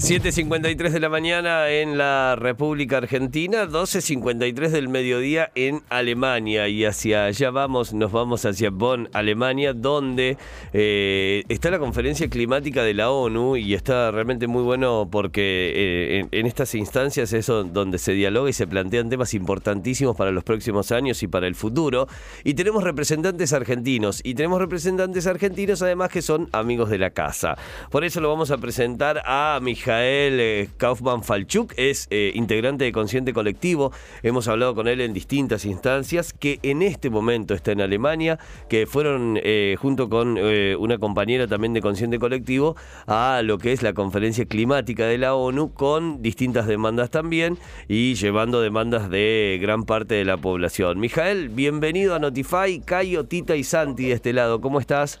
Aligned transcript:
7.53 0.00 0.92
de 0.92 0.98
la 0.98 1.10
mañana 1.10 1.68
en 1.68 1.98
la 1.98 2.34
República 2.34 2.96
Argentina, 2.96 3.66
12.53 3.66 4.70
del 4.70 4.88
mediodía 4.88 5.52
en 5.54 5.82
Alemania 5.90 6.68
y 6.68 6.86
hacia 6.86 7.26
allá 7.26 7.50
vamos, 7.50 7.92
nos 7.92 8.10
vamos 8.10 8.46
hacia 8.46 8.70
Bonn, 8.70 9.10
Alemania, 9.12 9.74
donde 9.74 10.38
eh, 10.72 11.44
está 11.50 11.70
la 11.70 11.78
conferencia 11.78 12.30
climática 12.30 12.82
de 12.82 12.94
la 12.94 13.10
ONU 13.10 13.58
y 13.58 13.74
está 13.74 14.10
realmente 14.10 14.46
muy 14.46 14.62
bueno 14.62 15.06
porque 15.12 15.72
eh, 15.76 16.28
en, 16.30 16.46
estas 16.46 16.74
instancias 16.74 17.34
es 17.34 17.46
donde 17.46 17.98
se 17.98 18.12
dialoga 18.12 18.48
y 18.48 18.54
se 18.54 18.66
plantean 18.66 19.10
temas 19.10 19.34
importantísimos 19.34 20.16
para 20.16 20.30
los 20.30 20.44
próximos 20.44 20.92
años 20.92 21.22
y 21.22 21.28
para 21.28 21.46
el 21.46 21.54
futuro. 21.54 22.08
Y 22.42 22.54
tenemos 22.54 22.84
representantes 22.84 23.52
argentinos 23.52 24.22
y 24.24 24.32
tenemos 24.32 24.60
representantes 24.60 25.26
argentinos 25.26 25.82
además 25.82 26.08
que 26.08 26.22
son 26.22 26.48
amigos 26.52 26.88
de 26.88 26.96
la 26.96 27.10
casa. 27.10 27.58
Por 27.90 28.02
eso 28.02 28.22
lo 28.22 28.30
vamos 28.30 28.50
a 28.50 28.56
presentar 28.56 29.22
a 29.26 29.60
Mijael 29.60 29.89
Mijael 29.90 30.38
eh, 30.38 30.68
Kaufman 30.76 31.24
Falchuk 31.24 31.74
es 31.76 32.06
eh, 32.10 32.30
integrante 32.36 32.84
de 32.84 32.92
Consciente 32.92 33.32
Colectivo. 33.32 33.90
Hemos 34.22 34.46
hablado 34.46 34.76
con 34.76 34.86
él 34.86 35.00
en 35.00 35.12
distintas 35.12 35.64
instancias, 35.64 36.32
que 36.32 36.60
en 36.62 36.82
este 36.82 37.10
momento 37.10 37.54
está 37.54 37.72
en 37.72 37.80
Alemania, 37.80 38.38
que 38.68 38.86
fueron 38.86 39.36
eh, 39.42 39.74
junto 39.80 40.08
con 40.08 40.38
una 40.38 40.98
compañera 40.98 41.48
también 41.48 41.72
de 41.72 41.80
Consciente 41.80 42.20
Colectivo 42.20 42.76
a 43.08 43.42
lo 43.42 43.58
que 43.58 43.72
es 43.72 43.82
la 43.82 43.92
conferencia 43.92 44.44
climática 44.44 45.06
de 45.06 45.18
la 45.18 45.34
ONU, 45.34 45.74
con 45.74 46.22
distintas 46.22 46.68
demandas 46.68 47.10
también 47.10 47.58
y 47.88 48.14
llevando 48.14 48.60
demandas 48.60 49.10
de 49.10 49.58
gran 49.60 49.82
parte 49.82 50.14
de 50.14 50.24
la 50.24 50.36
población. 50.36 51.00
Mijael, 51.00 51.48
bienvenido 51.48 52.14
a 52.14 52.20
Notify, 52.20 52.78
Cayo, 52.78 53.24
Tita 53.24 53.56
y 53.56 53.64
Santi 53.64 54.06
de 54.06 54.12
este 54.12 54.32
lado. 54.32 54.60
¿Cómo 54.60 54.78
estás? 54.78 55.20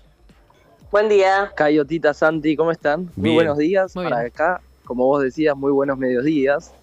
Buen 0.90 1.08
día. 1.08 1.52
Cayotita, 1.54 2.12
Santi, 2.12 2.56
¿cómo 2.56 2.72
están? 2.72 3.08
Muy 3.14 3.32
buenos 3.34 3.58
días 3.58 3.92
para 3.94 4.22
acá. 4.22 4.60
Como 4.84 5.06
vos 5.06 5.22
decías, 5.22 5.56
muy 5.56 5.70
buenos 5.70 5.96
mediodías. 5.96 6.74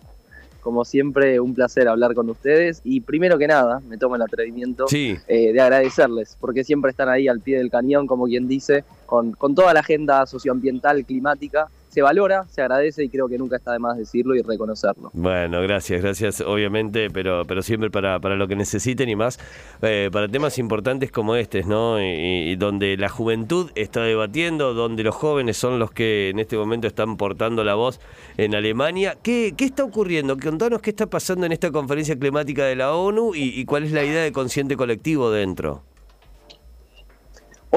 Como 0.62 0.86
siempre, 0.86 1.42
un 1.42 1.54
placer 1.54 1.90
hablar 1.90 2.14
con 2.14 2.30
ustedes. 2.30 2.80
Y 2.86 3.02
primero 3.02 3.38
que 3.38 3.48
nada, 3.48 3.82
me 3.82 3.98
tomo 3.98 4.16
el 4.16 4.22
atrevimiento 4.22 4.86
eh, 4.94 5.18
de 5.28 5.60
agradecerles, 5.60 6.38
porque 6.40 6.64
siempre 6.64 6.92
están 6.92 7.10
ahí 7.10 7.28
al 7.28 7.42
pie 7.42 7.58
del 7.58 7.70
cañón, 7.70 8.08
como 8.08 8.28
quien 8.28 8.48
dice, 8.48 8.86
con, 9.06 9.34
con 9.34 9.54
toda 9.56 9.74
la 9.74 9.82
agenda 9.82 10.26
socioambiental, 10.26 11.04
climática 11.04 11.68
se 11.98 12.04
valora, 12.04 12.46
se 12.48 12.62
agradece 12.62 13.04
y 13.04 13.10
creo 13.10 13.28
que 13.28 13.40
nunca 13.40 13.56
está 13.56 13.72
de 13.74 13.80
más 13.80 13.98
decirlo 13.98 14.36
y 14.36 14.44
reconocerlo. 14.44 15.10
Bueno, 15.14 15.60
gracias, 15.64 16.00
gracias, 16.00 16.42
obviamente, 16.42 17.10
pero, 17.10 17.44
pero 17.48 17.64
siempre 17.64 17.90
para, 17.90 18.20
para 18.20 18.36
lo 18.36 18.48
que 18.48 18.56
necesiten 18.56 19.10
y 19.10 19.16
más, 19.16 19.40
eh, 19.82 20.12
para 20.14 20.28
temas 20.28 20.60
importantes 20.60 21.12
como 21.12 21.36
estos, 21.36 21.66
¿no? 21.66 22.00
Y, 22.00 22.56
donde 22.58 22.98
la 22.98 23.10
juventud 23.10 23.72
está 23.74 24.04
debatiendo, 24.04 24.76
donde 24.76 25.02
los 25.02 25.16
jóvenes 25.16 25.58
son 25.58 25.80
los 25.80 25.90
que 25.90 26.30
en 26.30 26.38
este 26.38 26.56
momento 26.56 26.86
están 26.86 27.18
portando 27.18 27.64
la 27.64 27.74
voz 27.74 28.00
en 28.38 28.54
Alemania. 28.54 29.18
¿Qué, 29.24 29.56
qué 29.58 29.66
está 29.66 29.84
ocurriendo? 29.84 30.38
Contanos 30.38 30.84
qué 30.84 30.92
está 30.92 31.08
pasando 31.08 31.48
en 31.48 31.52
esta 31.52 31.72
conferencia 31.72 32.16
climática 32.16 32.64
de 32.66 32.76
la 32.76 32.94
ONU 32.94 33.32
y 33.34 33.66
cuál 33.66 33.86
es 33.86 33.92
la 33.92 34.04
idea 34.04 34.22
de 34.22 34.32
consciente 34.32 34.78
colectivo 34.78 35.32
dentro. 35.32 35.82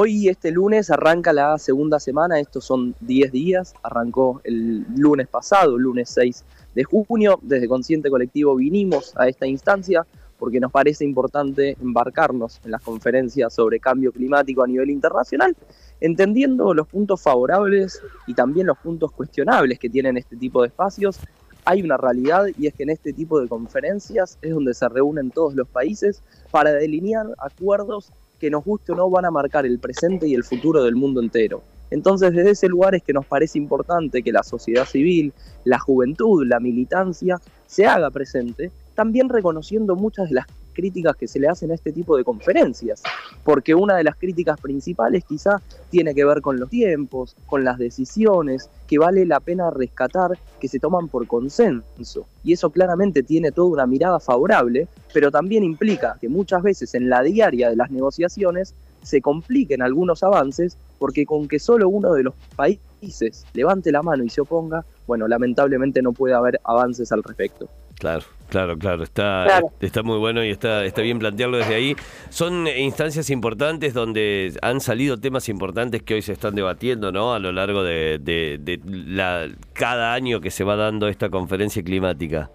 Hoy, 0.02 0.30
este 0.30 0.50
lunes, 0.50 0.90
arranca 0.90 1.30
la 1.30 1.58
segunda 1.58 2.00
semana, 2.00 2.40
estos 2.40 2.64
son 2.64 2.94
10 3.00 3.32
días, 3.32 3.74
arrancó 3.82 4.40
el 4.44 4.86
lunes 4.96 5.28
pasado, 5.28 5.76
lunes 5.76 6.08
6 6.14 6.42
de 6.74 6.84
junio, 6.84 7.38
desde 7.42 7.68
Consciente 7.68 8.08
Colectivo 8.08 8.56
vinimos 8.56 9.12
a 9.18 9.28
esta 9.28 9.46
instancia 9.46 10.06
porque 10.38 10.58
nos 10.58 10.72
parece 10.72 11.04
importante 11.04 11.76
embarcarnos 11.82 12.62
en 12.64 12.70
las 12.70 12.80
conferencias 12.80 13.52
sobre 13.52 13.78
cambio 13.78 14.10
climático 14.10 14.62
a 14.62 14.66
nivel 14.66 14.88
internacional, 14.88 15.54
entendiendo 16.00 16.72
los 16.72 16.86
puntos 16.86 17.20
favorables 17.20 18.00
y 18.26 18.32
también 18.32 18.68
los 18.68 18.78
puntos 18.78 19.12
cuestionables 19.12 19.78
que 19.78 19.90
tienen 19.90 20.16
este 20.16 20.34
tipo 20.34 20.62
de 20.62 20.68
espacios. 20.68 21.18
Hay 21.66 21.82
una 21.82 21.98
realidad 21.98 22.46
y 22.58 22.68
es 22.68 22.72
que 22.72 22.84
en 22.84 22.90
este 22.90 23.12
tipo 23.12 23.38
de 23.38 23.48
conferencias 23.48 24.38
es 24.40 24.54
donde 24.54 24.72
se 24.72 24.88
reúnen 24.88 25.30
todos 25.30 25.54
los 25.54 25.68
países 25.68 26.22
para 26.50 26.72
delinear 26.72 27.26
acuerdos 27.36 28.10
que 28.40 28.50
nos 28.50 28.64
guste 28.64 28.92
o 28.92 28.96
no 28.96 29.10
van 29.10 29.26
a 29.26 29.30
marcar 29.30 29.66
el 29.66 29.78
presente 29.78 30.26
y 30.26 30.34
el 30.34 30.42
futuro 30.42 30.82
del 30.82 30.96
mundo 30.96 31.20
entero. 31.20 31.62
Entonces 31.90 32.32
desde 32.32 32.50
ese 32.50 32.68
lugar 32.68 32.94
es 32.94 33.02
que 33.02 33.12
nos 33.12 33.26
parece 33.26 33.58
importante 33.58 34.22
que 34.22 34.32
la 34.32 34.42
sociedad 34.42 34.86
civil, 34.86 35.32
la 35.64 35.78
juventud, 35.78 36.46
la 36.46 36.58
militancia 36.58 37.40
se 37.66 37.86
haga 37.86 38.10
presente, 38.10 38.70
también 38.94 39.28
reconociendo 39.28 39.94
muchas 39.94 40.28
de 40.28 40.36
las 40.36 40.46
críticas 40.80 41.14
que 41.14 41.28
se 41.28 41.38
le 41.38 41.48
hacen 41.48 41.70
a 41.70 41.74
este 41.74 41.92
tipo 41.92 42.16
de 42.16 42.24
conferencias, 42.24 43.02
porque 43.44 43.74
una 43.74 43.96
de 43.96 44.04
las 44.04 44.16
críticas 44.16 44.58
principales 44.58 45.24
quizá 45.24 45.60
tiene 45.90 46.14
que 46.14 46.24
ver 46.24 46.40
con 46.40 46.58
los 46.58 46.70
tiempos, 46.70 47.36
con 47.46 47.64
las 47.64 47.76
decisiones, 47.76 48.70
que 48.86 48.98
vale 48.98 49.26
la 49.26 49.40
pena 49.40 49.70
rescatar, 49.70 50.38
que 50.58 50.68
se 50.68 50.78
toman 50.78 51.08
por 51.08 51.26
consenso. 51.26 52.26
Y 52.42 52.54
eso 52.54 52.70
claramente 52.70 53.22
tiene 53.22 53.52
toda 53.52 53.68
una 53.68 53.86
mirada 53.86 54.20
favorable, 54.20 54.88
pero 55.12 55.30
también 55.30 55.64
implica 55.64 56.16
que 56.18 56.30
muchas 56.30 56.62
veces 56.62 56.94
en 56.94 57.10
la 57.10 57.22
diaria 57.22 57.68
de 57.68 57.76
las 57.76 57.90
negociaciones 57.90 58.74
se 59.02 59.20
compliquen 59.20 59.82
algunos 59.82 60.22
avances, 60.22 60.78
porque 60.98 61.26
con 61.26 61.46
que 61.46 61.58
solo 61.58 61.88
uno 61.90 62.14
de 62.14 62.22
los 62.22 62.34
países 62.56 63.44
levante 63.52 63.92
la 63.92 64.02
mano 64.02 64.24
y 64.24 64.30
se 64.30 64.40
oponga, 64.40 64.84
bueno, 65.06 65.28
lamentablemente 65.28 66.00
no 66.00 66.12
puede 66.12 66.34
haber 66.34 66.58
avances 66.64 67.12
al 67.12 67.22
respecto. 67.22 67.68
Claro, 68.00 68.24
claro, 68.48 68.78
claro. 68.78 69.02
Está, 69.04 69.62
está 69.78 70.02
muy 70.02 70.16
bueno 70.16 70.42
y 70.42 70.48
está, 70.48 70.86
está 70.86 71.02
bien 71.02 71.18
plantearlo 71.18 71.58
desde 71.58 71.74
ahí. 71.74 71.94
Son 72.30 72.66
instancias 72.66 73.28
importantes 73.28 73.92
donde 73.92 74.54
han 74.62 74.80
salido 74.80 75.20
temas 75.20 75.50
importantes 75.50 76.02
que 76.02 76.14
hoy 76.14 76.22
se 76.22 76.32
están 76.32 76.54
debatiendo, 76.54 77.12
¿no? 77.12 77.34
A 77.34 77.38
lo 77.38 77.52
largo 77.52 77.82
de, 77.82 78.18
de, 78.18 78.80
la, 78.86 79.48
cada 79.74 80.14
año 80.14 80.40
que 80.40 80.50
se 80.50 80.64
va 80.64 80.76
dando 80.76 81.08
esta 81.08 81.28
conferencia 81.28 81.82
climática. 81.82 82.50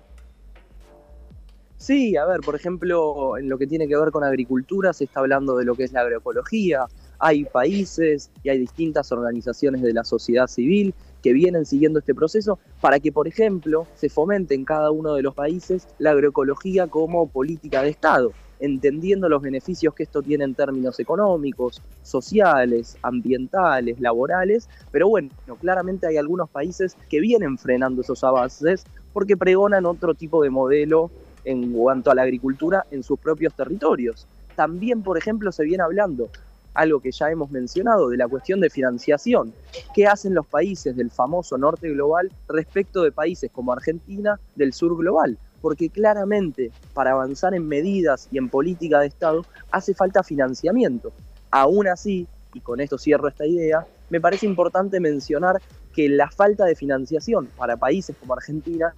Sí, 1.77 2.17
a 2.17 2.25
ver, 2.25 2.39
por 2.39 2.55
ejemplo, 2.55 3.37
en 3.37 3.47
lo 3.47 3.59
que 3.59 3.67
tiene 3.67 3.87
que 3.87 3.95
ver 3.95 4.09
con 4.09 4.23
agricultura 4.23 4.93
se 4.93 5.03
está 5.03 5.19
hablando 5.19 5.55
de 5.55 5.65
lo 5.65 5.75
que 5.75 5.83
es 5.83 5.93
la 5.93 6.01
agroecología. 6.01 6.87
Hay 7.19 7.45
países 7.45 8.31
y 8.41 8.49
hay 8.49 8.57
distintas 8.57 9.11
organizaciones 9.11 9.83
de 9.83 9.93
la 9.93 10.03
sociedad 10.03 10.47
civil 10.47 10.95
que 11.25 11.33
vienen 11.33 11.65
siguiendo 11.65 11.97
este 11.97 12.13
proceso 12.13 12.59
para 12.79 12.99
que, 12.99 13.11
por 13.11 13.27
ejemplo, 13.27 13.87
se 13.95 14.09
fomente 14.09 14.53
en 14.53 14.63
cada 14.63 14.91
uno 14.91 15.15
de 15.15 15.23
los 15.23 15.33
países 15.33 15.87
la 15.97 16.11
agroecología 16.11 16.85
como 16.85 17.27
política 17.27 17.81
de 17.81 17.89
Estado, 17.89 18.31
entendiendo 18.59 19.27
los 19.27 19.41
beneficios 19.41 19.95
que 19.95 20.03
esto 20.03 20.21
tiene 20.21 20.43
en 20.43 20.53
términos 20.53 20.99
económicos, 20.99 21.81
sociales, 22.03 22.95
ambientales, 23.01 23.99
laborales, 23.99 24.69
pero 24.91 25.09
bueno, 25.09 25.31
claramente 25.59 26.05
hay 26.05 26.17
algunos 26.17 26.47
países 26.47 26.95
que 27.09 27.19
vienen 27.19 27.57
frenando 27.57 28.03
esos 28.03 28.23
avances 28.23 28.83
porque 29.11 29.35
pregonan 29.35 29.87
otro 29.87 30.13
tipo 30.13 30.43
de 30.43 30.51
modelo 30.51 31.09
en 31.43 31.73
cuanto 31.73 32.11
a 32.11 32.15
la 32.15 32.21
agricultura 32.21 32.85
en 32.91 33.01
sus 33.01 33.17
propios 33.17 33.55
territorios. 33.55 34.27
También, 34.55 35.01
por 35.01 35.17
ejemplo, 35.17 35.51
se 35.51 35.63
viene 35.63 35.81
hablando 35.81 36.29
algo 36.75 36.99
que 36.99 37.11
ya 37.11 37.31
hemos 37.31 37.49
mencionado, 37.49 38.09
de 38.09 38.17
la 38.17 38.27
cuestión 38.27 38.59
de 38.59 38.69
financiación. 38.69 39.53
¿Qué 39.95 40.05
hacen 40.05 40.35
los 40.35 40.45
países 40.45 40.95
del 40.95 41.09
famoso 41.09 41.57
norte 41.57 41.89
global 41.89 42.31
respecto 42.47 43.01
de 43.01 43.11
países 43.11 43.49
como 43.51 43.73
Argentina 43.73 44.39
del 44.55 44.73
sur 44.73 44.95
global? 44.95 45.37
Porque 45.61 45.89
claramente 45.89 46.71
para 46.93 47.11
avanzar 47.11 47.55
en 47.55 47.67
medidas 47.67 48.27
y 48.31 48.37
en 48.37 48.49
política 48.49 48.99
de 48.99 49.07
Estado 49.07 49.45
hace 49.71 49.95
falta 49.95 50.21
financiamiento. 50.21 51.11
Aún 51.49 51.87
así, 51.87 52.27
y 52.53 52.59
con 52.59 52.79
esto 52.81 52.97
cierro 52.97 53.27
esta 53.27 53.45
idea, 53.45 53.87
me 54.09 54.21
parece 54.21 54.45
importante 54.45 54.99
mencionar 54.99 55.61
que 55.93 56.09
la 56.09 56.29
falta 56.29 56.65
de 56.65 56.75
financiación 56.75 57.47
para 57.57 57.77
países 57.77 58.15
como 58.17 58.33
Argentina 58.33 58.93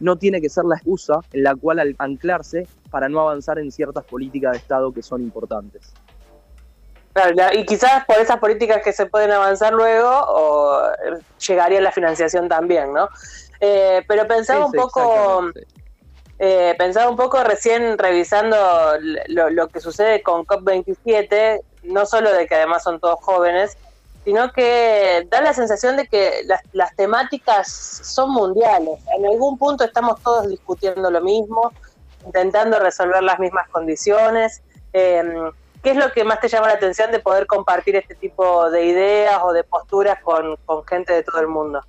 no 0.00 0.16
tiene 0.16 0.40
que 0.40 0.48
ser 0.48 0.64
la 0.64 0.76
excusa 0.76 1.20
en 1.32 1.44
la 1.44 1.56
cual 1.56 1.94
anclarse 1.98 2.66
para 2.90 3.08
no 3.08 3.20
avanzar 3.20 3.58
en 3.58 3.72
ciertas 3.72 4.04
políticas 4.04 4.52
de 4.52 4.58
Estado 4.58 4.92
que 4.92 5.02
son 5.02 5.22
importantes 5.22 5.92
y 7.54 7.66
quizás 7.66 8.04
por 8.06 8.16
esas 8.18 8.38
políticas 8.38 8.82
que 8.82 8.92
se 8.92 9.06
pueden 9.06 9.32
avanzar 9.32 9.72
luego, 9.72 10.08
o 10.08 10.86
eh, 10.86 11.18
llegaría 11.46 11.80
la 11.80 11.92
financiación 11.92 12.48
también, 12.48 12.92
¿no? 12.92 13.08
Eh, 13.60 14.02
pero 14.08 14.26
pensaba 14.26 14.64
un 14.64 14.72
poco, 14.72 15.50
eh, 16.38 16.74
pensaba 16.78 17.10
un 17.10 17.16
poco 17.16 17.44
recién 17.44 17.98
revisando 17.98 18.56
lo, 19.28 19.68
que 19.68 19.80
sucede 19.80 20.22
con 20.22 20.44
COP27, 20.46 21.60
no 21.84 22.06
solo 22.06 22.32
de 22.32 22.46
que 22.46 22.54
además 22.54 22.82
son 22.82 22.98
todos 22.98 23.20
jóvenes, 23.20 23.76
sino 24.24 24.50
que 24.52 25.26
da 25.30 25.42
la 25.42 25.52
sensación 25.52 25.96
de 25.96 26.06
que 26.06 26.42
las, 26.46 26.62
las 26.72 26.96
temáticas 26.96 27.68
son 27.68 28.30
mundiales. 28.30 29.00
En 29.16 29.26
algún 29.26 29.58
punto 29.58 29.84
estamos 29.84 30.20
todos 30.22 30.48
discutiendo 30.48 31.10
lo 31.10 31.20
mismo, 31.20 31.72
intentando 32.24 32.78
resolver 32.78 33.22
las 33.22 33.38
mismas 33.38 33.68
condiciones. 33.68 34.62
¿Qué 35.82 35.90
es 35.90 35.96
lo 35.96 36.12
que 36.12 36.22
más 36.22 36.40
te 36.40 36.48
llama 36.48 36.68
la 36.68 36.74
atención 36.74 37.10
de 37.10 37.18
poder 37.18 37.46
compartir 37.46 37.96
este 37.96 38.14
tipo 38.14 38.70
de 38.70 38.86
ideas 38.86 39.40
o 39.42 39.52
de 39.52 39.64
posturas 39.64 40.18
con, 40.22 40.56
gente 40.86 41.12
de 41.12 41.24
todo 41.24 41.40
el 41.40 41.48
mundo? 41.48 41.80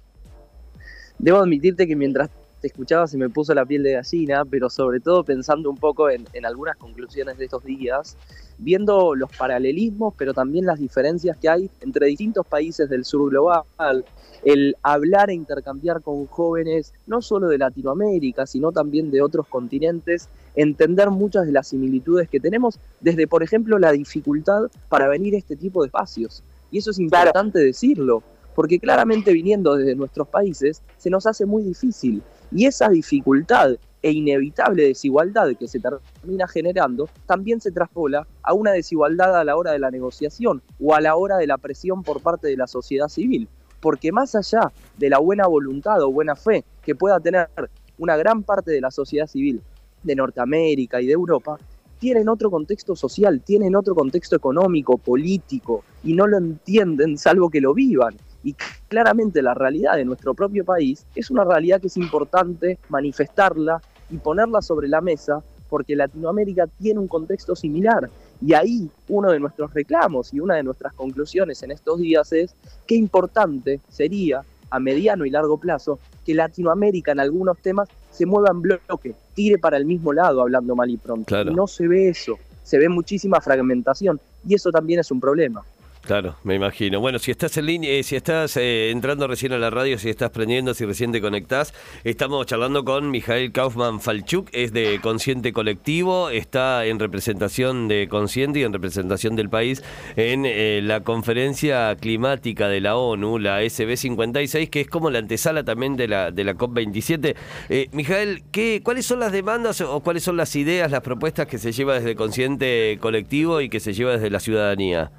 Debo 1.20 1.38
admitirte 1.38 1.88
que 1.88 1.96
mientras 1.96 2.30
te 2.64 2.68
escuchaba, 2.68 3.08
se 3.08 3.18
me 3.18 3.30
puso 3.30 3.54
la 3.54 3.66
piel 3.66 3.84
de 3.84 3.92
gallina, 3.92 4.46
pero 4.46 4.70
sobre 4.70 5.02
todo 5.02 5.26
pensando 5.26 5.70
un 5.70 5.76
poco 5.76 6.10
en, 6.10 6.26
en 6.32 6.46
algunas 6.46 6.78
conclusiones 6.78 7.38
de 7.38 7.44
estos 7.44 7.62
días, 7.66 8.16
viendo 8.58 9.16
los 9.16 9.30
paralelismos, 9.36 10.14
pero 10.18 10.34
también 10.34 10.66
las 10.66 10.80
diferencias 10.80 11.36
que 11.36 11.50
hay 11.50 11.70
entre 11.82 12.08
distintos 12.08 12.48
países 12.48 12.90
del 12.90 13.04
sur 13.04 13.30
global, 13.30 14.06
el 14.46 14.78
hablar 14.82 15.30
e 15.30 15.34
intercambiar 15.34 16.02
con 16.02 16.26
jóvenes, 16.28 16.94
no 17.06 17.22
solo 17.22 17.50
de 17.50 17.58
Latinoamérica, 17.58 18.46
sino 18.46 18.72
también 18.72 19.12
de 19.12 19.22
otros 19.22 19.46
continentes, 19.48 20.30
entender 20.56 21.10
muchas 21.10 21.46
de 21.46 21.52
las 21.52 21.68
similitudes 21.68 22.30
que 22.30 22.40
tenemos, 22.40 22.80
desde, 23.02 23.28
por 23.28 23.44
ejemplo, 23.44 23.78
la 23.78 23.92
dificultad 23.92 24.72
para 24.88 25.10
venir 25.10 25.36
a 25.36 25.38
este 25.38 25.58
tipo 25.58 25.82
de 25.82 25.88
espacios. 25.88 26.44
Y 26.72 26.78
eso 26.78 26.92
es 26.92 27.00
importante 27.00 27.60
decirlo, 27.60 28.24
porque 28.56 28.80
claramente 28.80 29.34
viniendo 29.34 29.76
desde 29.76 29.96
nuestros 29.96 30.28
países 30.28 30.82
se 30.98 31.10
nos 31.10 31.26
hace 31.26 31.46
muy 31.46 31.64
difícil. 31.64 32.22
Y 32.56 32.66
esa 32.66 32.90
dificultad 32.90 33.78
e 34.04 34.12
inevitable 34.12 34.84
desigualdad 34.84 35.56
que 35.58 35.68
se 35.68 35.80
termina 35.80 36.48
generando 36.48 37.10
también 37.26 37.60
se 37.60 37.72
traspola 37.72 38.28
a 38.44 38.54
una 38.54 38.72
desigualdad 38.72 39.40
a 39.40 39.44
la 39.44 39.56
hora 39.56 39.72
de 39.72 39.80
la 39.80 39.90
negociación 39.90 40.62
o 40.80 40.94
a 40.94 41.02
la 41.02 41.16
hora 41.16 41.38
de 41.38 41.48
la 41.48 41.58
presión 41.58 42.04
por 42.04 42.22
parte 42.22 42.48
de 42.48 42.58
la 42.58 42.68
sociedad 42.68 43.08
civil. 43.08 43.48
Porque 43.80 44.12
más 44.12 44.36
allá 44.36 44.72
de 44.98 45.10
la 45.10 45.20
buena 45.20 45.48
voluntad 45.48 46.02
o 46.04 46.12
buena 46.12 46.36
fe 46.36 46.64
que 46.84 46.94
pueda 46.96 47.20
tener 47.20 47.50
una 47.98 48.18
gran 48.18 48.44
parte 48.44 48.72
de 48.72 48.82
la 48.82 48.92
sociedad 48.92 49.26
civil 49.26 49.62
de 50.04 50.16
Norteamérica 50.16 51.02
y 51.02 51.08
de 51.08 51.14
Europa, 51.14 51.58
tienen 51.98 52.28
otro 52.28 52.52
contexto 52.52 52.96
social, 52.96 53.42
tienen 53.42 53.76
otro 53.76 53.96
contexto 53.96 54.36
económico, 54.36 54.98
político, 54.98 55.86
y 56.04 56.14
no 56.14 56.28
lo 56.28 56.38
entienden 56.38 57.18
salvo 57.18 57.50
que 57.50 57.62
lo 57.62 57.74
vivan. 57.74 58.16
Y 58.44 58.56
claramente 58.88 59.42
la 59.42 59.54
realidad 59.54 59.96
de 59.96 60.06
nuestro 60.06 60.34
propio 60.34 60.66
país 60.66 61.06
es 61.16 61.32
una 61.32 61.44
realidad 61.44 61.80
que 61.80 61.88
es 61.88 61.98
importante 61.98 62.78
manifestarla 62.90 63.82
y 64.10 64.18
ponerla 64.18 64.62
sobre 64.62 64.88
la 64.88 65.02
mesa 65.02 65.42
porque 65.70 65.96
Latinoamérica 65.96 66.68
tiene 66.68 67.00
un 67.00 67.08
contexto 67.08 67.56
similar. 67.56 68.10
Y 68.46 68.54
ahí 68.54 68.90
uno 69.08 69.32
de 69.32 69.40
nuestros 69.40 69.74
reclamos 69.74 70.34
y 70.34 70.40
una 70.40 70.56
de 70.56 70.64
nuestras 70.64 70.94
conclusiones 70.94 71.64
en 71.64 71.72
estos 71.72 72.00
días 72.00 72.32
es 72.32 72.54
qué 72.86 72.96
importante 72.96 73.80
sería 73.90 74.44
a 74.70 74.80
mediano 74.80 75.26
y 75.26 75.30
largo 75.30 75.58
plazo 75.58 76.00
que 76.26 76.34
Latinoamérica 76.34 77.12
en 77.12 77.20
algunos 77.20 77.58
temas 77.60 77.90
se 78.12 78.26
mueva 78.26 78.50
en 78.52 78.62
bloque, 78.62 79.16
tire 79.34 79.58
para 79.58 79.78
el 79.78 79.86
mismo 79.86 80.14
lado, 80.14 80.42
hablando 80.42 80.76
mal 80.76 80.90
y 80.90 80.98
pronto. 80.98 81.42
Y 81.42 81.46
no 81.54 81.68
se 81.68 81.88
ve 81.88 82.10
eso, 82.10 82.38
se 82.64 82.78
ve 82.78 82.90
muchísima 82.90 83.40
fragmentación 83.42 84.20
y 84.48 84.56
eso 84.56 84.72
también 84.72 85.00
es 85.00 85.10
un 85.12 85.20
problema. 85.20 85.64
Claro, 86.06 86.36
me 86.44 86.56
imagino. 86.56 87.00
Bueno, 87.00 87.18
si 87.18 87.32
estás 87.32 87.56
en 87.56 87.66
línea, 87.66 87.90
eh, 87.90 88.04
si 88.04 88.18
estás 88.18 88.58
eh, 88.58 88.92
entrando 88.92 89.26
recién 89.26 89.54
a 89.54 89.58
la 89.58 89.70
radio, 89.70 89.98
si 89.98 90.10
estás 90.10 90.32
prendiendo, 90.32 90.74
si 90.74 90.84
recién 90.84 91.14
te 91.14 91.22
conectás, 91.22 91.74
estamos 92.04 92.46
charlando 92.46 92.84
con 92.84 93.10
Mijael 93.10 93.54
Kaufman 93.54 94.02
Falchuk, 94.02 94.50
es 94.52 94.74
de 94.74 95.00
Consciente 95.02 95.54
Colectivo, 95.54 96.30
está 96.30 96.86
en 96.86 97.00
representación 97.00 97.88
de 97.88 98.10
Consciente 98.10 98.60
y 98.60 98.64
en 98.64 98.74
representación 98.74 99.38
del 99.38 99.50
país 99.50 99.82
en 100.18 100.46
eh, 100.46 100.82
la 100.84 101.06
conferencia 101.06 101.96
climática 101.96 102.68
de 102.68 102.82
la 102.82 102.98
ONU, 102.98 103.40
la 103.40 103.64
SB56, 103.64 104.70
que 104.70 104.82
es 104.82 104.90
como 104.90 105.10
la 105.10 105.20
antesala 105.20 105.64
también 105.64 105.96
de 105.96 106.10
la, 106.10 106.32
de 106.32 106.44
la 106.44 106.56
COP27. 106.56 107.34
Eh, 107.70 107.88
Mijael, 107.94 108.44
¿qué, 108.52 108.82
¿cuáles 108.84 109.06
son 109.06 109.22
las 109.22 109.32
demandas 109.32 109.80
o 109.80 110.02
cuáles 110.02 110.24
son 110.24 110.36
las 110.36 110.54
ideas, 110.58 110.92
las 110.92 111.00
propuestas 111.00 111.48
que 111.48 111.58
se 111.58 111.72
lleva 111.72 111.94
desde 111.94 112.18
Consciente 112.18 112.98
Colectivo 113.00 113.62
y 113.62 113.70
que 113.70 113.80
se 113.80 113.94
lleva 113.94 114.12
desde 114.12 114.30
la 114.30 114.42
ciudadanía? 114.42 115.10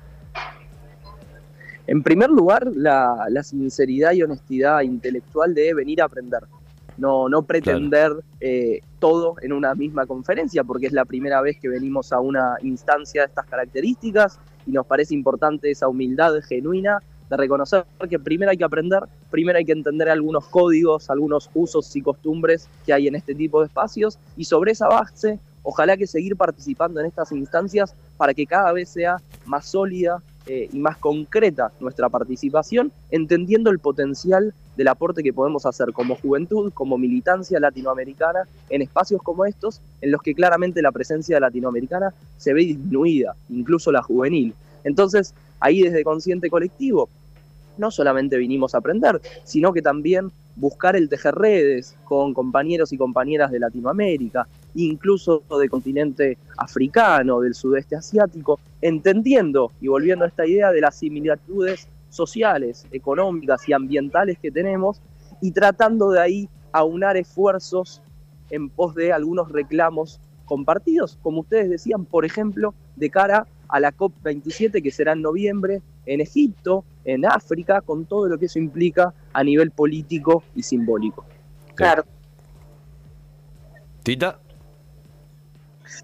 En 1.87 2.03
primer 2.03 2.31
lugar, 2.31 2.71
la, 2.75 3.27
sinceridad 3.43 4.13
y 4.13 4.23
honestidad 4.23 4.81
intelectual 4.83 5.55
de 5.55 5.75
venir 5.75 6.01
a 6.01 6.07
aprender. 6.07 6.41
No, 6.97 7.29
no 7.29 7.43
pretender 7.43 8.13
eh, 8.41 8.81
todo 9.01 9.35
en 9.43 9.53
una 9.53 9.75
misma 9.75 10.07
conferencia, 10.07 10.63
porque 10.63 10.87
es 10.87 10.93
la 10.93 11.05
primera 11.05 11.41
vez 11.41 11.59
que 11.59 11.69
venimos 11.69 12.13
a 12.13 12.21
una 12.21 12.57
instancia 12.63 13.23
de 13.23 13.27
estas 13.27 13.47
características 13.47 14.39
y 14.65 14.71
nos 14.71 14.87
parece 14.87 15.13
importante 15.13 15.71
esa 15.71 15.89
humildad 15.89 16.35
genuina 16.49 17.01
de 17.29 17.37
reconocer 17.37 17.85
que 18.09 18.19
primero 18.19 18.51
hay 18.51 18.57
que 18.57 18.65
aprender, 18.65 19.03
primero 19.31 19.59
hay 19.59 19.65
que 19.65 19.73
entender 19.73 20.09
algunos 20.09 20.47
códigos, 20.47 21.11
algunos 21.11 21.51
usos 21.55 21.95
y 21.97 22.03
costumbres 22.03 22.69
que 22.85 22.93
hay 22.93 23.09
en 23.09 23.15
este 23.15 23.35
tipo 23.35 23.61
de 23.61 23.67
espacios 23.67 24.19
y 24.37 24.45
sobre 24.45 24.73
esa 24.73 24.89
base, 24.89 25.39
ojalá 25.63 25.97
que 25.97 26.07
seguir 26.07 26.37
participando 26.37 27.01
en 27.01 27.07
estas 27.07 27.33
instancias 27.33 27.95
para 28.17 28.35
que 28.35 28.47
cada 28.47 28.73
vez 28.73 28.89
sea 28.91 29.17
más 29.47 29.67
sólida, 29.67 30.23
eh, 30.47 30.69
y 30.73 30.79
más 30.79 30.99
concreta 30.99 31.73
nuestra 31.81 32.09
participación, 32.09 32.93
entendiendo 33.11 33.71
el 33.71 33.79
potencial 33.79 34.53
del 34.77 34.89
aporte 34.89 35.23
que 35.23 35.33
podemos 35.33 35.65
hacer 35.65 35.93
como 35.93 36.17
juventud, 36.17 36.73
como 36.73 36.99
militancia 36.99 37.59
latinoamericana, 37.61 38.41
en 38.69 38.83
espacios 38.83 39.23
como 39.23 39.47
estos, 39.47 39.81
en 40.01 40.11
los 40.11 40.21
que 40.21 40.35
claramente 40.35 40.83
la 40.83 40.93
presencia 40.93 41.41
latinoamericana 41.41 42.13
se 42.37 42.53
ve 42.53 42.61
disminuida, 42.63 43.35
incluso 43.49 43.91
la 43.91 44.03
juvenil. 44.03 44.55
Entonces, 44.85 45.35
ahí 45.61 45.83
desde 45.83 46.05
Consciente 46.05 46.51
Colectivo, 46.51 47.09
no 47.79 47.91
solamente 47.91 48.37
vinimos 48.37 48.75
a 48.75 48.79
aprender, 48.79 49.21
sino 49.45 49.73
que 49.73 49.83
también 49.83 50.31
buscar 50.57 50.95
el 50.95 51.09
tejer 51.09 51.35
redes 51.35 51.97
con 52.05 52.35
compañeros 52.35 52.93
y 52.93 52.99
compañeras 52.99 53.51
de 53.51 53.61
Latinoamérica, 53.61 54.47
incluso 54.75 55.43
del 55.59 55.71
continente 55.71 56.39
africano, 56.57 57.41
del 57.41 57.55
sudeste 57.55 57.97
asiático, 57.97 58.59
entendiendo 58.81 59.73
y 59.81 59.89
volviendo 59.89 60.25
a 60.25 60.29
esta 60.29 60.47
idea 60.47 60.73
de 60.73 60.81
las 60.81 60.97
similitudes 60.97 61.89
sociales, 62.11 62.87
económicas 62.93 63.69
y 63.69 63.73
ambientales 63.73 64.39
que 64.39 64.51
tenemos 64.51 65.01
y 65.41 65.53
tratando 65.53 66.11
de 66.11 66.21
ahí 66.21 66.49
aunar 66.73 67.17
esfuerzos 67.17 68.03
en 68.51 68.69
pos 68.69 68.95
de 68.95 69.13
algunos 69.13 69.51
reclamos 69.51 70.21
compartidos, 70.45 71.19
como 71.23 71.41
ustedes 71.41 71.71
decían, 71.71 72.05
por 72.05 72.25
ejemplo, 72.25 72.75
de 72.97 73.11
cara 73.11 73.47
a 73.69 73.81
la 73.81 73.93
COP27 73.93 74.83
que 74.83 74.91
será 74.91 75.13
en 75.13 75.23
noviembre 75.23 75.83
en 76.07 76.21
Egipto, 76.21 76.85
en 77.05 77.25
África, 77.25 77.81
con 77.81 78.05
todo 78.05 78.29
lo 78.29 78.39
que 78.39 78.47
eso 78.47 78.59
implica 78.59 79.15
a 79.33 79.43
nivel 79.43 79.71
político 79.71 80.45
y 80.55 80.63
simbólico. 80.63 81.25
Claro. 81.75 82.05
Tita. 84.03 84.39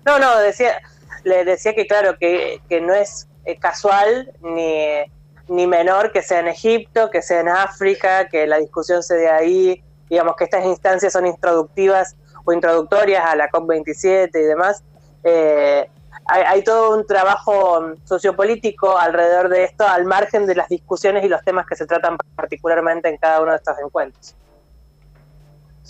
No, 0.05 0.19
no, 0.19 0.39
decía, 0.39 0.81
le 1.25 1.45
decía 1.45 1.75
que 1.75 1.87
claro, 1.87 2.17
que, 2.19 2.61
no 2.83 2.95
es 2.95 3.29
eh, 3.45 3.59
casual 3.59 4.33
ni, 4.41 5.05
ni 5.49 5.67
menor 5.67 6.13
que 6.13 6.23
sea 6.23 6.41
en 6.41 6.49
Egipto, 6.49 7.11
que 7.11 7.23
sea 7.23 7.41
en 7.41 7.49
África, 7.49 8.29
que 8.29 8.47
la 8.47 8.59
discusión 8.59 9.03
se 9.03 9.17
dé 9.17 9.29
ahí, 9.29 9.83
digamos 10.09 10.37
que 10.37 10.45
estas 10.45 10.65
instancias 10.65 11.13
son 11.13 11.27
introductivas 11.27 12.17
o 12.45 12.53
introductorias 12.53 13.25
a 13.25 13.37
la 13.37 13.51
COP27 13.51 14.31
y 14.35 14.43
demás. 14.43 14.83
Eh, 15.25 15.89
hay, 16.27 16.63
todo 16.63 16.97
un 16.97 17.07
trabajo 17.07 17.95
sociopolítico 18.05 18.97
alrededor 18.97 19.49
de 19.49 19.65
esto, 19.65 19.87
al 19.87 20.05
margen 20.05 20.47
de 20.47 20.55
las 20.55 20.69
discusiones 20.69 21.25
y 21.25 21.29
los 21.29 21.43
temas 21.43 21.67
que 21.67 21.75
se 21.75 21.87
tratan 21.87 22.17
particularmente 22.37 23.09
en 23.09 23.17
cada 23.17 23.41
uno 23.41 23.51
de 23.51 23.57
estos 23.57 23.77
encuentros. 23.85 24.37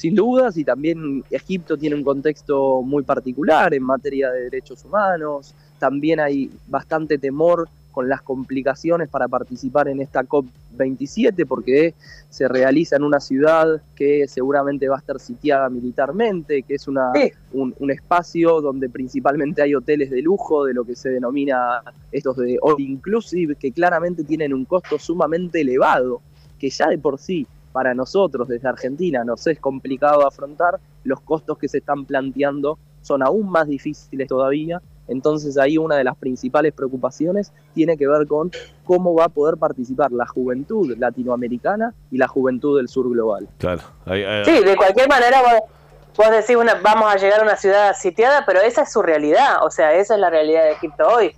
Sin 0.00 0.14
dudas, 0.14 0.56
y 0.56 0.64
también 0.64 1.22
Egipto 1.30 1.76
tiene 1.76 1.94
un 1.94 2.02
contexto 2.02 2.80
muy 2.80 3.02
particular 3.02 3.74
en 3.74 3.82
materia 3.82 4.30
de 4.30 4.44
derechos 4.44 4.82
humanos, 4.86 5.54
también 5.78 6.20
hay 6.20 6.50
bastante 6.68 7.18
temor 7.18 7.68
con 7.92 8.08
las 8.08 8.22
complicaciones 8.22 9.10
para 9.10 9.28
participar 9.28 9.88
en 9.88 10.00
esta 10.00 10.22
COP27, 10.22 11.46
porque 11.46 11.92
se 12.30 12.48
realiza 12.48 12.96
en 12.96 13.02
una 13.02 13.20
ciudad 13.20 13.82
que 13.94 14.26
seguramente 14.26 14.88
va 14.88 14.96
a 14.96 15.00
estar 15.00 15.20
sitiada 15.20 15.68
militarmente, 15.68 16.62
que 16.62 16.76
es 16.76 16.88
una, 16.88 17.12
un, 17.52 17.90
espacio 17.90 18.62
donde 18.62 18.88
principalmente 18.88 19.60
hay 19.60 19.74
hoteles 19.74 20.08
de 20.08 20.22
lujo, 20.22 20.64
de 20.64 20.72
lo 20.72 20.82
que 20.82 20.96
se 20.96 21.10
denomina 21.10 21.82
estos 22.10 22.38
de 22.38 22.56
all 22.62 22.80
inclusive, 22.80 23.54
que 23.54 23.70
claramente 23.70 24.24
tienen 24.24 24.54
un 24.54 24.64
costo 24.64 24.98
sumamente 24.98 25.60
elevado, 25.60 26.22
que 26.58 26.70
ya 26.70 26.88
de 26.88 26.96
por 26.96 27.18
sí 27.18 27.46
para 27.72 27.94
nosotros 27.94 28.48
desde 28.48 28.68
Argentina 28.68 29.24
nos 29.24 29.46
es 29.46 29.58
complicado 29.58 30.26
afrontar, 30.26 30.80
los 31.04 31.20
costos 31.20 31.58
que 31.58 31.68
se 31.68 31.78
están 31.78 32.04
planteando 32.04 32.78
son 33.02 33.22
aún 33.22 33.50
más 33.50 33.66
difíciles 33.66 34.28
todavía 34.28 34.80
entonces 35.10 35.58
ahí 35.58 35.76
una 35.76 35.96
de 35.96 36.04
las 36.04 36.16
principales 36.16 36.72
preocupaciones 36.72 37.52
tiene 37.74 37.96
que 37.96 38.06
ver 38.06 38.28
con 38.28 38.52
cómo 38.84 39.12
va 39.12 39.24
a 39.24 39.28
poder 39.28 39.56
participar 39.56 40.12
la 40.12 40.24
juventud 40.24 40.96
latinoamericana 40.96 41.92
y 42.12 42.16
la 42.16 42.28
juventud 42.28 42.78
del 42.78 42.88
sur 42.88 43.10
global. 43.10 43.48
Claro. 43.58 43.82
Sí, 44.06 44.64
de 44.64 44.76
cualquier 44.76 45.08
manera 45.08 45.42
vos, 45.42 46.30
decís 46.30 46.54
una, 46.54 46.74
vamos 46.76 47.12
a 47.12 47.16
llegar 47.16 47.40
a 47.40 47.42
una 47.42 47.56
ciudad 47.56 47.94
sitiada, 47.96 48.44
pero 48.46 48.60
esa 48.60 48.82
es 48.82 48.92
su 48.92 49.02
realidad, 49.02 49.64
o 49.64 49.70
sea, 49.70 49.94
esa 49.94 50.14
es 50.14 50.20
la 50.20 50.30
realidad 50.30 50.62
de 50.62 50.72
Egipto 50.72 51.08
hoy. 51.08 51.34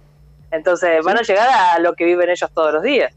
Entonces 0.51 1.03
van 1.03 1.17
a 1.17 1.23
llegar 1.23 1.49
a 1.49 1.79
lo 1.79 1.95
que 1.95 2.05
viven 2.05 2.29
ellos 2.29 2.51
todos 2.53 2.75
los 2.75 2.83
días. 2.83 3.15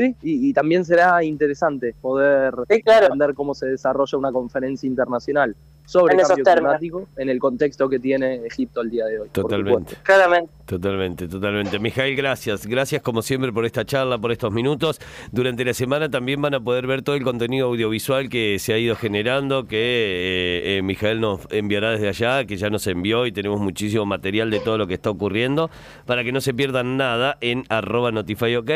Sí, 0.00 0.16
y, 0.22 0.54
también 0.54 0.82
será 0.82 1.22
interesante 1.22 1.94
poder 2.00 2.54
entender 2.70 3.34
cómo 3.34 3.54
se 3.54 3.66
desarrolla 3.66 4.16
una 4.16 4.32
conferencia 4.32 4.86
internacional 4.86 5.54
sobre 5.84 6.14
el 6.14 6.22
cambio 6.22 6.44
climático 6.44 7.08
en 7.16 7.28
el 7.28 7.38
contexto 7.38 7.88
que 7.88 7.98
tiene 7.98 8.46
Egipto 8.46 8.80
el 8.80 8.90
día 8.90 9.06
de 9.06 9.20
hoy. 9.20 9.28
Totalmente. 9.30 9.96
Claramente. 10.02 10.52
Totalmente, 10.70 11.26
totalmente. 11.26 11.80
Mijail, 11.80 12.14
gracias. 12.14 12.64
Gracias 12.64 13.02
como 13.02 13.22
siempre 13.22 13.52
por 13.52 13.64
esta 13.64 13.84
charla, 13.84 14.18
por 14.18 14.30
estos 14.30 14.52
minutos. 14.52 15.00
Durante 15.32 15.64
la 15.64 15.74
semana 15.74 16.08
también 16.08 16.40
van 16.40 16.54
a 16.54 16.60
poder 16.60 16.86
ver 16.86 17.02
todo 17.02 17.16
el 17.16 17.24
contenido 17.24 17.66
audiovisual 17.66 18.28
que 18.28 18.56
se 18.60 18.72
ha 18.72 18.78
ido 18.78 18.94
generando, 18.94 19.66
que 19.66 19.76
eh, 19.78 20.78
eh, 20.78 20.82
Mijael 20.82 21.20
nos 21.20 21.40
enviará 21.50 21.90
desde 21.90 22.08
allá, 22.08 22.44
que 22.44 22.56
ya 22.56 22.70
nos 22.70 22.86
envió 22.86 23.26
y 23.26 23.32
tenemos 23.32 23.60
muchísimo 23.60 24.06
material 24.06 24.48
de 24.50 24.60
todo 24.60 24.78
lo 24.78 24.86
que 24.86 24.94
está 24.94 25.10
ocurriendo, 25.10 25.70
para 26.06 26.22
que 26.22 26.30
no 26.30 26.40
se 26.40 26.54
pierdan 26.54 26.96
nada 26.96 27.36
en 27.40 27.64
arroba 27.68 28.12
notifyok. 28.12 28.70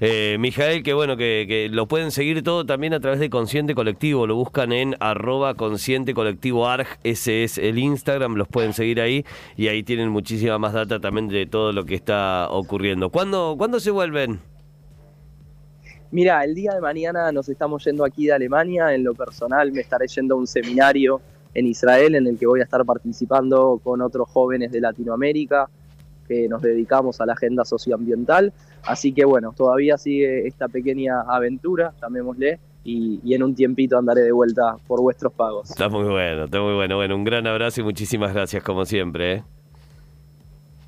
Eh, 0.00 0.36
Mijael, 0.40 0.82
que 0.82 0.94
bueno, 0.94 1.18
que, 1.18 1.44
que, 1.46 1.68
lo 1.68 1.86
pueden 1.86 2.10
seguir 2.10 2.42
todo 2.42 2.64
también 2.64 2.94
a 2.94 3.00
través 3.00 3.20
de 3.20 3.28
Consciente 3.28 3.74
Colectivo, 3.74 4.26
lo 4.26 4.34
buscan 4.34 4.72
en 4.72 4.96
arroba 4.98 5.52
Consciente 5.52 6.14
Colectivo 6.14 6.53
Ese 7.02 7.44
es 7.44 7.58
el 7.58 7.78
Instagram, 7.78 8.36
los 8.36 8.48
pueden 8.48 8.72
seguir 8.72 9.00
ahí 9.00 9.24
y 9.56 9.68
ahí 9.68 9.82
tienen 9.82 10.08
muchísima 10.08 10.58
más 10.58 10.72
data 10.72 11.00
también 11.00 11.28
de 11.28 11.46
todo 11.46 11.72
lo 11.72 11.84
que 11.84 11.94
está 11.94 12.48
ocurriendo. 12.50 13.10
¿Cuándo, 13.10 13.56
¿cuándo 13.58 13.80
se 13.80 13.90
vuelven? 13.90 14.40
Mira, 16.10 16.44
el 16.44 16.54
día 16.54 16.72
de 16.72 16.80
mañana 16.80 17.32
nos 17.32 17.48
estamos 17.48 17.84
yendo 17.84 18.04
aquí 18.04 18.26
de 18.26 18.32
Alemania. 18.34 18.94
En 18.94 19.02
lo 19.02 19.14
personal 19.14 19.72
me 19.72 19.80
estaré 19.80 20.06
yendo 20.06 20.36
a 20.36 20.38
un 20.38 20.46
seminario 20.46 21.20
en 21.54 21.66
Israel 21.66 22.14
en 22.14 22.26
el 22.28 22.38
que 22.38 22.46
voy 22.46 22.60
a 22.60 22.64
estar 22.64 22.84
participando 22.84 23.80
con 23.82 24.00
otros 24.00 24.28
jóvenes 24.28 24.70
de 24.70 24.80
Latinoamérica 24.80 25.68
que 26.28 26.48
nos 26.48 26.62
dedicamos 26.62 27.20
a 27.20 27.26
la 27.26 27.32
agenda 27.32 27.64
socioambiental. 27.64 28.52
Así 28.86 29.12
que 29.12 29.24
bueno, 29.24 29.52
todavía 29.56 29.98
sigue 29.98 30.46
esta 30.46 30.68
pequeña 30.68 31.22
aventura, 31.22 31.92
llamémosle, 32.00 32.60
y, 32.84 33.20
y, 33.24 33.34
en 33.34 33.42
un 33.42 33.54
tiempito 33.54 33.98
andaré 33.98 34.22
de 34.22 34.32
vuelta 34.32 34.76
por 34.86 35.00
vuestros 35.00 35.32
pagos. 35.32 35.70
Está 35.70 35.88
muy 35.88 36.04
bueno, 36.04 36.44
está 36.44 36.60
muy 36.60 36.74
bueno. 36.74 36.96
Bueno, 36.96 37.16
un 37.16 37.24
gran 37.24 37.46
abrazo 37.46 37.80
y 37.80 37.84
muchísimas 37.84 38.34
gracias 38.34 38.62
como 38.62 38.84
siempre. 38.84 39.32
¿eh? 39.32 39.42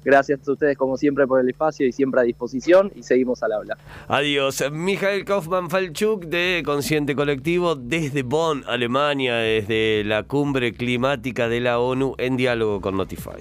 Gracias 0.07 0.47
a 0.47 0.53
ustedes 0.53 0.79
como 0.79 0.97
siempre 0.97 1.27
por 1.27 1.41
el 1.41 1.49
espacio 1.49 1.85
y 1.85 1.91
siempre 1.91 2.21
a 2.21 2.23
disposición 2.23 2.93
y 2.95 3.03
seguimos 3.03 3.43
al 3.43 3.51
habla. 3.51 3.77
Adiós. 4.07 4.63
Mijael 4.71 5.25
Kaufman 5.25 5.69
Falchuk 5.69 6.27
de 6.27 6.63
Consciente 6.65 7.17
Colectivo 7.17 7.75
desde 7.75 8.23
Bonn, 8.23 8.63
Alemania, 8.69 9.35
desde 9.35 10.05
la 10.05 10.23
cumbre 10.23 10.75
climática 10.75 11.49
de 11.49 11.59
la 11.59 11.81
ONU 11.81 12.15
en 12.19 12.37
diálogo 12.37 12.81
con 12.81 12.97
Notify. 12.97 13.41